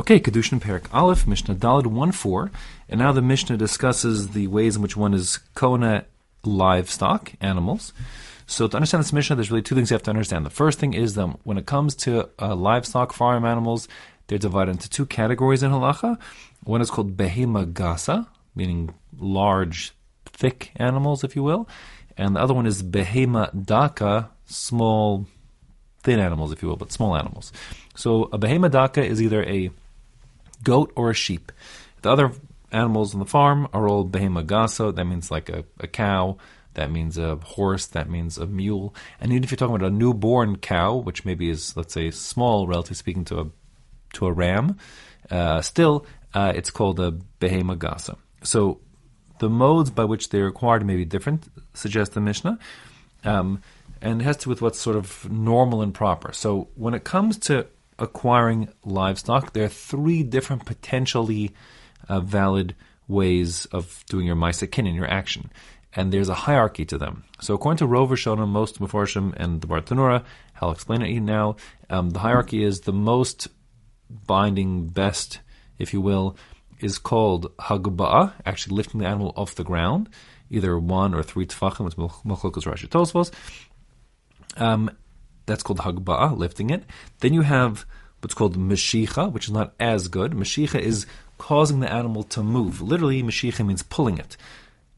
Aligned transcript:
Okay, 0.00 0.18
Kiddushin 0.18 0.58
Perek 0.58 0.86
Aleph, 0.94 1.26
Mishnah 1.26 1.54
Dalid 1.54 1.86
1 1.86 2.12
4. 2.12 2.50
And 2.88 2.98
now 2.98 3.12
the 3.12 3.20
Mishnah 3.20 3.58
discusses 3.58 4.30
the 4.30 4.46
ways 4.46 4.76
in 4.76 4.82
which 4.82 4.96
one 4.96 5.12
is 5.12 5.38
Kona 5.54 6.06
livestock, 6.44 7.34
animals. 7.42 7.92
So 8.46 8.66
to 8.66 8.76
understand 8.76 9.04
this 9.04 9.12
Mishnah, 9.12 9.36
there's 9.36 9.50
really 9.50 9.62
two 9.62 9.74
things 9.74 9.90
you 9.90 9.94
have 9.94 10.02
to 10.04 10.10
understand. 10.10 10.46
The 10.46 10.50
first 10.50 10.78
thing 10.78 10.94
is 10.94 11.14
that 11.16 11.26
when 11.44 11.58
it 11.58 11.66
comes 11.66 11.94
to 11.96 12.30
uh, 12.40 12.54
livestock, 12.54 13.12
farm 13.12 13.44
animals, 13.44 13.86
they're 14.28 14.38
divided 14.38 14.70
into 14.70 14.88
two 14.88 15.04
categories 15.04 15.62
in 15.62 15.70
halacha. 15.70 16.18
One 16.64 16.80
is 16.80 16.90
called 16.90 17.14
behema 17.18 17.70
gasa, 17.70 18.26
meaning 18.54 18.94
large, 19.18 19.92
thick 20.24 20.72
animals, 20.76 21.22
if 21.22 21.36
you 21.36 21.42
will. 21.42 21.68
And 22.16 22.34
the 22.34 22.40
other 22.40 22.54
one 22.54 22.64
is 22.64 22.82
behema 22.82 23.66
daka, 23.66 24.30
small, 24.46 25.26
thin 26.02 26.18
animals, 26.18 26.50
if 26.50 26.62
you 26.62 26.68
will, 26.68 26.76
but 26.76 26.92
small 26.92 27.14
animals. 27.14 27.52
So 27.94 28.24
a 28.32 28.38
behema 28.38 28.70
daka 28.70 29.04
is 29.04 29.20
either 29.20 29.44
a 29.44 29.70
goat 30.62 30.92
or 30.96 31.10
a 31.10 31.14
sheep. 31.14 31.52
The 32.02 32.10
other 32.10 32.32
animals 32.70 33.14
on 33.14 33.20
the 33.20 33.26
farm 33.26 33.68
are 33.72 33.88
all 33.88 34.06
behema 34.06 34.44
gasa. 34.44 34.94
That 34.94 35.04
means 35.04 35.30
like 35.30 35.48
a, 35.48 35.64
a 35.78 35.86
cow. 35.86 36.38
That 36.74 36.90
means 36.90 37.18
a 37.18 37.36
horse. 37.36 37.86
That 37.86 38.08
means 38.08 38.38
a 38.38 38.46
mule. 38.46 38.94
And 39.20 39.32
even 39.32 39.44
if 39.44 39.50
you're 39.50 39.56
talking 39.56 39.76
about 39.76 39.86
a 39.86 39.94
newborn 39.94 40.56
cow, 40.56 40.96
which 40.96 41.24
maybe 41.24 41.50
is 41.50 41.76
let's 41.76 41.92
say 41.92 42.10
small, 42.10 42.66
relatively 42.66 42.96
speaking, 42.96 43.24
to 43.26 43.40
a 43.40 43.46
to 44.14 44.26
a 44.26 44.32
ram, 44.32 44.78
uh, 45.30 45.60
still 45.60 46.06
uh, 46.34 46.52
it's 46.54 46.70
called 46.70 46.98
a 46.98 47.12
behema 47.40 47.76
gasa. 47.76 48.16
So 48.42 48.80
the 49.38 49.50
modes 49.50 49.90
by 49.90 50.04
which 50.04 50.30
they're 50.30 50.46
acquired 50.46 50.84
may 50.86 50.96
be 50.96 51.04
different, 51.04 51.48
suggests 51.74 52.14
the 52.14 52.20
Mishnah. 52.20 52.58
Um, 53.24 53.62
and 54.00 54.20
it 54.20 54.24
has 54.24 54.36
to 54.38 54.44
do 54.44 54.50
with 54.50 54.62
what's 54.62 54.80
sort 54.80 54.96
of 54.96 55.30
normal 55.30 55.82
and 55.82 55.94
proper. 55.94 56.32
So 56.32 56.68
when 56.74 56.94
it 56.94 57.04
comes 57.04 57.38
to 57.40 57.66
acquiring 58.02 58.68
livestock, 58.84 59.52
there 59.52 59.64
are 59.64 59.68
three 59.68 60.22
different 60.22 60.66
potentially 60.66 61.52
uh, 62.08 62.20
valid 62.20 62.74
ways 63.08 63.66
of 63.66 64.04
doing 64.08 64.26
your 64.26 64.36
ma'asakin 64.36 64.88
in 64.88 64.94
your 64.94 65.08
action. 65.08 65.50
And 65.94 66.12
there's 66.12 66.28
a 66.28 66.34
hierarchy 66.34 66.84
to 66.86 66.98
them. 66.98 67.24
So 67.40 67.54
according 67.54 67.78
to 67.78 67.86
Rov 67.86 68.08
Rishonim, 68.08 68.48
most 68.48 68.80
Meforshim, 68.80 69.34
and 69.36 69.60
the 69.60 69.66
Bartenura, 69.66 70.24
I'll 70.60 70.72
explain 70.72 71.02
it 71.02 71.20
now, 71.20 71.56
um, 71.90 72.10
the 72.10 72.18
hierarchy 72.20 72.62
is 72.64 72.80
the 72.80 72.92
most 72.92 73.48
binding, 74.10 74.88
best, 74.88 75.40
if 75.78 75.92
you 75.92 76.00
will, 76.00 76.36
is 76.80 76.98
called 76.98 77.56
hagba'ah, 77.58 78.32
actually 78.44 78.76
lifting 78.76 79.00
the 79.00 79.06
animal 79.06 79.32
off 79.36 79.54
the 79.54 79.64
ground, 79.64 80.08
either 80.50 80.78
one 80.78 81.14
or 81.14 81.22
three 81.22 81.46
tefachim, 81.46 81.86
it's 81.86 81.94
Rashi 81.94 82.88
Tosfos. 82.88 83.30
Um, 84.56 84.90
that's 85.46 85.62
called 85.62 85.80
hagba'ah, 85.80 86.36
lifting 86.36 86.70
it. 86.70 86.84
Then 87.20 87.34
you 87.34 87.42
have 87.42 87.84
what's 88.22 88.34
called 88.34 88.56
meshicha, 88.56 89.30
which 89.30 89.46
is 89.46 89.52
not 89.52 89.74
as 89.78 90.08
good. 90.08 90.32
Meshicha 90.32 90.78
is 90.80 91.06
causing 91.38 91.80
the 91.80 91.92
animal 91.92 92.22
to 92.22 92.42
move. 92.42 92.80
Literally, 92.80 93.22
meshicha 93.22 93.66
means 93.66 93.82
pulling 93.82 94.18
it. 94.18 94.36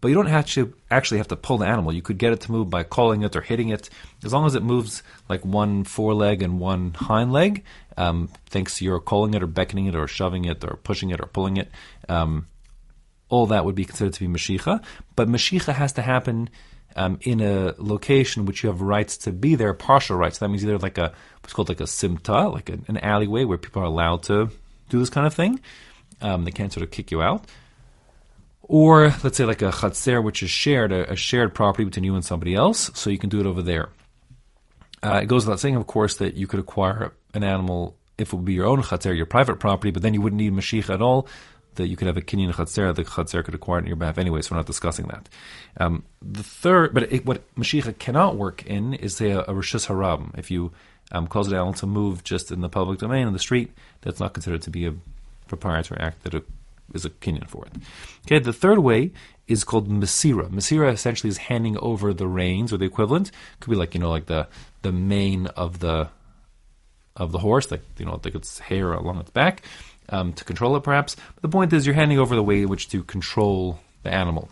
But 0.00 0.08
you 0.08 0.16
don't 0.16 0.26
have 0.26 0.46
to 0.46 0.74
actually 0.90 1.18
have 1.18 1.28
to 1.28 1.36
pull 1.36 1.58
the 1.58 1.66
animal. 1.66 1.92
You 1.92 2.02
could 2.02 2.18
get 2.18 2.32
it 2.32 2.40
to 2.40 2.50
move 2.50 2.68
by 2.68 2.82
calling 2.82 3.22
it 3.22 3.36
or 3.36 3.40
hitting 3.40 3.68
it. 3.68 3.88
As 4.24 4.32
long 4.32 4.46
as 4.46 4.56
it 4.56 4.64
moves 4.64 5.04
like 5.28 5.44
one 5.44 5.84
foreleg 5.84 6.42
and 6.42 6.58
one 6.58 6.94
hind 6.94 7.32
leg, 7.32 7.64
um, 7.96 8.28
thanks 8.46 8.78
to 8.78 8.84
your 8.84 8.98
calling 8.98 9.34
it 9.34 9.44
or 9.44 9.46
beckoning 9.46 9.86
it 9.86 9.94
or 9.94 10.08
shoving 10.08 10.44
it 10.44 10.64
or 10.64 10.80
pushing 10.82 11.10
it 11.10 11.20
or 11.20 11.26
pulling 11.26 11.56
it, 11.56 11.70
um, 12.08 12.48
all 13.28 13.46
that 13.46 13.64
would 13.64 13.76
be 13.76 13.84
considered 13.84 14.14
to 14.14 14.26
be 14.26 14.26
meshicha. 14.26 14.82
But 15.14 15.28
meshicha 15.28 15.72
has 15.72 15.92
to 15.92 16.02
happen 16.02 16.50
um, 16.96 17.18
in 17.22 17.40
a 17.40 17.74
location 17.78 18.46
which 18.46 18.62
you 18.62 18.68
have 18.68 18.80
rights 18.80 19.16
to 19.18 19.32
be 19.32 19.54
there, 19.54 19.74
partial 19.74 20.16
rights. 20.16 20.38
That 20.38 20.48
means 20.48 20.64
either 20.64 20.78
like 20.78 20.98
a 20.98 21.12
what's 21.40 21.52
called 21.52 21.68
like 21.68 21.80
a 21.80 21.84
simta, 21.84 22.52
like 22.52 22.68
a, 22.68 22.78
an 22.88 22.98
alleyway 22.98 23.44
where 23.44 23.58
people 23.58 23.82
are 23.82 23.86
allowed 23.86 24.22
to 24.24 24.50
do 24.88 24.98
this 24.98 25.10
kind 25.10 25.26
of 25.26 25.34
thing. 25.34 25.60
Um, 26.20 26.44
they 26.44 26.50
can't 26.50 26.72
sort 26.72 26.84
of 26.84 26.90
kick 26.90 27.10
you 27.10 27.22
out. 27.22 27.44
Or 28.62 29.14
let's 29.24 29.36
say 29.36 29.44
like 29.44 29.62
a 29.62 29.70
chatzer, 29.70 30.22
which 30.22 30.42
is 30.42 30.50
shared, 30.50 30.92
a, 30.92 31.12
a, 31.12 31.16
shared 31.16 31.54
property 31.54 31.84
between 31.84 32.04
you 32.04 32.14
and 32.14 32.24
somebody 32.24 32.54
else, 32.54 32.90
so 32.94 33.10
you 33.10 33.18
can 33.18 33.28
do 33.28 33.40
it 33.40 33.46
over 33.46 33.60
there. 33.60 33.88
Uh, 35.02 35.20
it 35.22 35.26
goes 35.26 35.44
without 35.44 35.58
saying, 35.58 35.74
of 35.74 35.86
course, 35.86 36.16
that 36.16 36.34
you 36.34 36.46
could 36.46 36.60
acquire 36.60 37.12
an 37.34 37.42
animal 37.42 37.96
if 38.18 38.32
it 38.32 38.36
would 38.36 38.44
be 38.44 38.54
your 38.54 38.66
own 38.66 38.80
chatzer, 38.82 39.16
your 39.16 39.26
private 39.26 39.58
property, 39.58 39.90
but 39.90 40.02
then 40.02 40.14
you 40.14 40.20
wouldn't 40.20 40.40
need 40.40 40.52
meshicha 40.52 40.94
at 40.94 41.02
all 41.02 41.26
that 41.76 41.88
you 41.88 41.96
could 41.96 42.06
have 42.06 42.16
a 42.16 42.22
kinyan 42.22 42.52
chatzera, 42.52 42.94
the 42.94 43.04
chatzera 43.04 43.44
could 43.44 43.54
acquire 43.54 43.80
it 43.80 43.86
your 43.86 43.96
behalf 43.96 44.18
anyway, 44.18 44.42
so 44.42 44.52
we're 44.52 44.58
not 44.58 44.66
discussing 44.66 45.06
that. 45.06 45.28
Um, 45.78 46.04
the 46.20 46.42
third, 46.42 46.94
but 46.94 47.12
it, 47.12 47.26
what 47.26 47.42
Meshicha 47.56 47.98
cannot 47.98 48.36
work 48.36 48.64
in 48.66 48.94
is 48.94 49.16
say 49.16 49.30
a, 49.30 49.40
a 49.40 49.54
Reshus 49.54 49.86
Harabim. 49.86 50.36
If 50.38 50.50
you 50.50 50.72
um, 51.12 51.26
cause 51.26 51.48
an 51.48 51.54
animal 51.54 51.74
to 51.74 51.86
move 51.86 52.24
just 52.24 52.50
in 52.50 52.60
the 52.60 52.68
public 52.68 52.98
domain, 52.98 53.26
in 53.26 53.32
the 53.32 53.38
street, 53.38 53.72
that's 54.02 54.20
not 54.20 54.34
considered 54.34 54.62
to 54.62 54.70
be 54.70 54.86
a 54.86 54.94
proprietary 55.48 56.00
act 56.00 56.24
that 56.24 56.44
is 56.94 57.04
a 57.04 57.10
kinyan 57.10 57.48
for 57.48 57.66
it. 57.66 57.72
Okay, 58.26 58.38
the 58.38 58.52
third 58.52 58.78
way 58.78 59.12
is 59.48 59.64
called 59.64 59.88
Masira. 59.88 60.48
Masira 60.48 60.92
essentially 60.92 61.28
is 61.28 61.38
handing 61.38 61.76
over 61.78 62.12
the 62.14 62.28
reins 62.28 62.72
or 62.72 62.76
the 62.76 62.84
equivalent. 62.84 63.30
Could 63.60 63.70
be 63.70 63.76
like, 63.76 63.94
you 63.94 64.00
know, 64.00 64.10
like 64.10 64.26
the, 64.26 64.48
the 64.82 64.92
mane 64.92 65.46
of 65.48 65.80
the 65.80 66.08
of 67.14 67.32
the 67.32 67.38
horse, 67.38 67.70
like 67.70 67.82
you 67.98 68.06
know, 68.06 68.18
like 68.24 68.34
its 68.34 68.58
hair 68.58 68.92
along 68.92 69.18
its 69.18 69.30
back 69.30 69.62
um, 70.08 70.32
to 70.34 70.44
control 70.44 70.76
it, 70.76 70.82
perhaps. 70.82 71.16
But 71.34 71.42
the 71.42 71.48
point 71.48 71.72
is, 71.72 71.86
you're 71.86 71.94
handing 71.94 72.18
over 72.18 72.34
the 72.34 72.42
way 72.42 72.62
in 72.62 72.68
which 72.68 72.88
to 72.90 73.02
control 73.04 73.80
the 74.02 74.12
animal. 74.12 74.48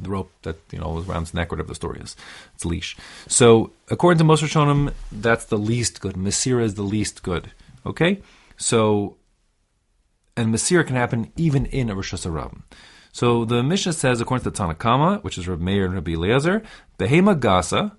The 0.00 0.10
rope 0.10 0.30
that 0.42 0.56
you 0.70 0.78
know 0.78 1.04
around 1.08 1.22
its 1.22 1.34
neck, 1.34 1.50
whatever 1.50 1.68
the 1.68 1.74
story 1.74 1.98
is, 2.00 2.14
it's 2.54 2.64
a 2.64 2.68
leash. 2.68 2.96
So, 3.26 3.72
according 3.90 4.18
to 4.18 4.24
most 4.24 4.44
Rishonim, 4.44 4.92
that's 5.10 5.46
the 5.46 5.58
least 5.58 6.00
good. 6.00 6.14
Masira 6.14 6.62
is 6.62 6.74
the 6.74 6.82
least 6.82 7.24
good. 7.24 7.50
Okay, 7.84 8.22
so 8.56 9.16
and 10.38 10.54
Masira 10.54 10.86
can 10.86 10.94
happen 10.94 11.32
even 11.36 11.66
in 11.66 11.90
a 11.90 11.96
reshus 11.96 12.24
harabim. 12.24 12.62
So 13.10 13.44
the 13.44 13.64
Mishnah 13.64 13.94
says, 13.94 14.20
according 14.20 14.44
to 14.44 14.50
the 14.50 14.56
Tanna 14.56 14.74
Kamma, 14.74 15.24
which 15.24 15.36
is 15.36 15.48
Rabbi 15.48 15.64
Meir 15.64 15.86
and 15.86 15.94
Rabbi 15.94 16.12
Eliezer, 16.12 16.62
Behema 16.96 17.38
Gasa, 17.38 17.96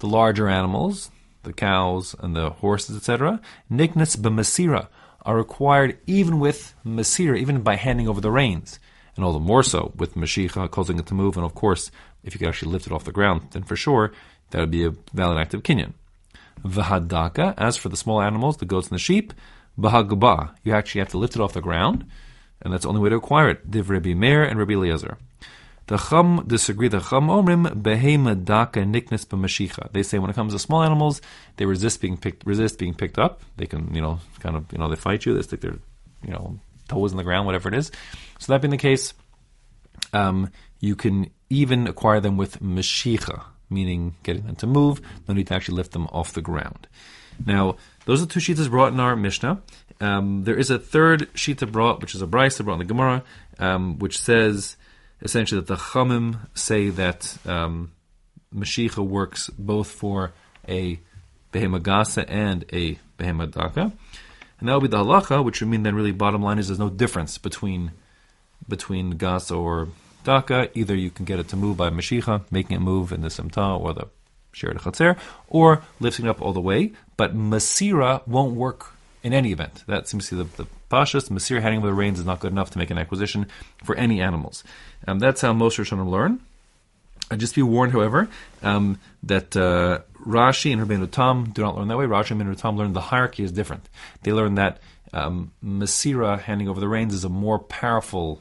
the 0.00 0.06
larger 0.06 0.48
animals, 0.48 1.10
the 1.44 1.54
cows 1.54 2.14
and 2.20 2.36
the 2.36 2.50
horses, 2.50 2.96
etc., 2.96 3.40
Niknas 3.70 4.18
b'Masira, 4.18 4.88
are 5.22 5.36
required 5.36 5.98
even 6.06 6.40
with 6.40 6.74
Masir, 6.84 7.38
even 7.38 7.62
by 7.62 7.76
handing 7.76 8.08
over 8.08 8.20
the 8.20 8.30
reins. 8.30 8.78
And 9.14 9.24
all 9.24 9.32
the 9.32 9.40
more 9.40 9.62
so 9.62 9.92
with 9.96 10.14
Meshicha 10.14 10.70
causing 10.70 10.98
it 10.98 11.06
to 11.06 11.14
move. 11.14 11.36
And 11.36 11.44
of 11.44 11.54
course, 11.54 11.90
if 12.24 12.34
you 12.34 12.38
could 12.38 12.48
actually 12.48 12.72
lift 12.72 12.86
it 12.86 12.92
off 12.92 13.04
the 13.04 13.12
ground, 13.12 13.48
then 13.50 13.62
for 13.62 13.76
sure 13.76 14.12
that 14.50 14.60
would 14.60 14.70
be 14.70 14.84
a 14.84 14.94
valid 15.12 15.38
act 15.38 15.54
of 15.54 15.62
Kinyan. 15.62 15.92
Vahadaka, 16.64 17.54
as 17.58 17.76
for 17.76 17.88
the 17.88 17.96
small 17.96 18.22
animals, 18.22 18.56
the 18.56 18.64
goats 18.64 18.88
and 18.88 18.94
the 18.94 19.00
sheep, 19.00 19.32
Bahagba, 19.78 20.54
you 20.62 20.72
actually 20.72 21.00
have 21.00 21.08
to 21.08 21.18
lift 21.18 21.34
it 21.34 21.40
off 21.40 21.54
the 21.54 21.60
ground, 21.60 22.04
and 22.60 22.72
that's 22.72 22.82
the 22.82 22.88
only 22.88 23.00
way 23.00 23.08
to 23.08 23.16
acquire 23.16 23.48
it. 23.48 23.70
Div 23.70 23.90
Rabbi 23.90 24.14
Meir 24.14 24.44
and 24.44 24.58
Rabbi 24.58 24.74
Eliezer. 24.74 25.16
The 25.92 25.98
Chum 25.98 26.44
disagree. 26.46 26.88
The 26.88 27.00
Chum 27.00 27.28
omrim 27.28 27.66
behema 27.82 28.42
daka 28.42 28.80
niknes 28.80 29.26
b'mashicha. 29.26 29.92
They 29.92 30.02
say 30.02 30.18
when 30.18 30.30
it 30.30 30.32
comes 30.32 30.54
to 30.54 30.58
small 30.58 30.82
animals, 30.82 31.20
they 31.58 31.66
resist 31.66 32.00
being 32.00 32.16
picked. 32.16 32.46
Resist 32.46 32.78
being 32.78 32.94
picked 32.94 33.18
up. 33.18 33.42
They 33.58 33.66
can, 33.66 33.94
you 33.94 34.00
know, 34.00 34.18
kind 34.40 34.56
of, 34.56 34.72
you 34.72 34.78
know, 34.78 34.88
they 34.88 34.96
fight 34.96 35.26
you. 35.26 35.34
They 35.34 35.42
stick 35.42 35.60
their, 35.60 35.76
you 36.24 36.32
know, 36.32 36.58
toes 36.88 37.10
in 37.10 37.18
the 37.18 37.24
ground, 37.24 37.44
whatever 37.44 37.68
it 37.68 37.74
is. 37.74 37.92
So 38.38 38.54
that 38.54 38.62
being 38.62 38.70
the 38.70 38.78
case, 38.78 39.12
um, 40.14 40.48
you 40.80 40.96
can 40.96 41.28
even 41.50 41.86
acquire 41.86 42.20
them 42.20 42.38
with 42.38 42.62
mashicha, 42.62 43.42
meaning 43.68 44.14
getting 44.22 44.46
them 44.46 44.56
to 44.56 44.66
move. 44.66 45.02
No 45.28 45.34
need 45.34 45.48
to 45.48 45.54
actually 45.54 45.76
lift 45.76 45.92
them 45.92 46.06
off 46.06 46.32
the 46.32 46.40
ground. 46.40 46.88
Now, 47.44 47.76
those 48.06 48.22
are 48.22 48.26
two 48.26 48.40
shitos 48.40 48.70
brought 48.70 48.94
in 48.94 49.00
our 49.00 49.14
Mishnah. 49.14 49.60
Um, 50.00 50.44
there 50.44 50.56
is 50.56 50.70
a 50.70 50.78
third 50.78 51.30
shita 51.34 51.70
brought, 51.70 52.00
which 52.00 52.14
is 52.14 52.22
a 52.22 52.26
brisa 52.26 52.64
brought 52.64 52.80
in 52.80 52.86
the 52.86 52.86
Gemara, 52.86 53.24
um, 53.58 53.98
which 53.98 54.18
says 54.18 54.78
essentially 55.22 55.60
that 55.60 55.66
the 55.66 55.76
Chachamim 55.76 56.38
say 56.54 56.90
that 56.90 57.36
um, 57.46 57.92
Meshicha 58.54 59.06
works 59.06 59.50
both 59.50 59.90
for 59.90 60.32
a 60.68 60.98
Behemagasa 61.52 62.24
and 62.28 62.64
a 62.72 62.98
Behemadaka. 63.18 63.92
And 64.60 64.68
that 64.68 64.74
would 64.74 64.90
be 64.90 64.96
the 64.96 65.02
halacha, 65.02 65.44
which 65.44 65.60
would 65.60 65.70
mean 65.70 65.82
then 65.82 65.94
really 65.94 66.12
bottom 66.12 66.42
line 66.42 66.58
is 66.58 66.68
there's 66.68 66.78
no 66.78 66.90
difference 66.90 67.38
between 67.38 67.92
between 68.68 69.18
Gasa 69.18 69.58
or 69.58 69.88
Daka. 70.22 70.70
Either 70.78 70.94
you 70.94 71.10
can 71.10 71.24
get 71.24 71.40
it 71.40 71.48
to 71.48 71.56
move 71.56 71.76
by 71.76 71.90
Meshicha, 71.90 72.42
making 72.50 72.76
it 72.76 72.80
move 72.80 73.12
in 73.12 73.22
the 73.22 73.28
Simta 73.28 73.80
or 73.80 73.92
the 73.92 74.06
Shared 74.52 74.76
Chatzer, 74.78 75.18
or 75.48 75.82
lifting 75.98 76.26
it 76.26 76.28
up 76.28 76.40
all 76.40 76.52
the 76.52 76.60
way. 76.60 76.92
But 77.16 77.36
Masira 77.36 78.26
won't 78.26 78.54
work 78.54 78.92
in 79.22 79.32
any 79.32 79.52
event. 79.52 79.84
That 79.86 80.08
seems 80.08 80.28
to 80.28 80.36
be 80.36 80.42
the, 80.42 80.64
the 80.64 80.68
Pashas. 80.90 81.30
Masir 81.30 81.60
handing 81.60 81.78
over 81.78 81.88
the 81.88 81.94
reins 81.94 82.18
is 82.18 82.26
not 82.26 82.40
good 82.40 82.52
enough 82.52 82.70
to 82.70 82.78
make 82.78 82.90
an 82.90 82.98
acquisition 82.98 83.46
for 83.84 83.94
any 83.96 84.20
animals. 84.20 84.64
Um, 85.06 85.18
that's 85.18 85.40
how 85.40 85.52
most 85.52 85.78
Rishonim 85.78 86.08
learn. 86.08 86.40
Uh, 87.30 87.36
just 87.36 87.54
be 87.54 87.62
warned, 87.62 87.92
however, 87.92 88.28
um, 88.62 88.98
that 89.22 89.56
uh, 89.56 90.00
Rashi 90.26 90.72
and 90.72 90.82
Rabbeinu 90.82 91.10
Tam 91.10 91.50
do 91.50 91.62
not 91.62 91.76
learn 91.76 91.88
that 91.88 91.96
way. 91.96 92.04
Rashi 92.06 92.32
and 92.32 92.42
Rabbeinu 92.42 92.60
Tam 92.60 92.76
learn 92.76 92.92
the 92.92 93.00
hierarchy 93.00 93.42
is 93.42 93.52
different. 93.52 93.88
They 94.22 94.32
learn 94.32 94.56
that 94.56 94.80
um, 95.12 95.52
Masira, 95.64 96.40
handing 96.40 96.68
over 96.68 96.80
the 96.80 96.88
reins, 96.88 97.14
is 97.14 97.24
a 97.24 97.28
more 97.28 97.58
powerful 97.58 98.40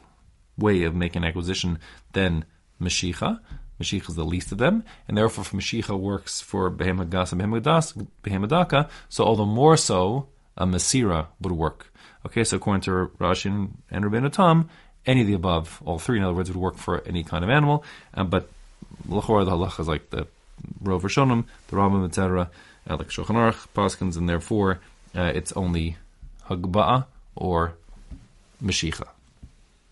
way 0.58 0.84
of 0.84 0.96
making 0.96 1.24
acquisition 1.24 1.80
than 2.14 2.46
Mashicha. 2.82 3.40
Meshicha 3.80 4.10
is 4.10 4.16
the 4.16 4.26
least 4.26 4.52
of 4.52 4.58
them, 4.58 4.84
and 5.08 5.18
therefore, 5.18 5.44
if 5.44 5.52
Meshicha 5.52 5.98
works 5.98 6.40
for 6.40 6.70
Behema 6.70 7.08
Gasa 7.08 7.34
and 7.34 8.08
Behemadaka, 8.24 8.90
so 9.10 9.24
all 9.24 9.36
the 9.36 9.46
more 9.46 9.76
so 9.76 10.28
a 10.58 10.66
Masira 10.66 11.28
would 11.40 11.54
work. 11.54 11.92
Okay, 12.26 12.44
so 12.44 12.58
according 12.58 12.82
to 12.82 13.12
Rashi 13.20 13.70
and 13.90 14.06
Rabbeinu 14.06 14.32
Tam, 14.32 14.70
any 15.06 15.22
of 15.22 15.28
the 15.28 15.34
above, 15.34 15.82
all 15.86 15.98
three, 15.98 16.18
in 16.18 16.24
other 16.24 16.34
words, 16.34 16.50
would 16.50 16.58
work 16.58 16.78
for 16.78 17.02
any 17.08 17.24
kind 17.24 17.44
of 17.44 17.50
animal. 17.50 17.84
Um, 18.14 18.30
but 18.30 18.50
Lachor, 19.08 19.44
the 19.46 19.52
halacha 19.52 19.80
is 19.80 19.88
like 19.88 20.10
the 20.12 20.28
Rov 20.84 21.02
Rishonim, 21.02 21.46
the 21.68 21.76
Rambam, 21.76 22.06
etc., 22.06 22.50
uh, 22.90 22.98
like 22.98 23.10
Shulchan 23.10 23.36
Aruch, 23.36 23.68
Paskins, 23.76 24.18
and 24.18 24.30
therefore 24.30 24.80
uh, 25.16 25.32
it's 25.34 25.52
only 25.54 25.98
Hagba'ah 26.48 27.06
or 27.36 27.74
Mashicha. 28.64 29.08